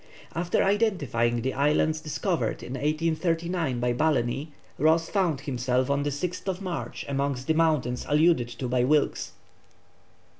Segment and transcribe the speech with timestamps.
[0.33, 4.47] After identifying the islands discovered in 1839 by Balleny,
[4.79, 9.33] Ross found himself on the 6th March amongst the mountains alluded to by Wilkes.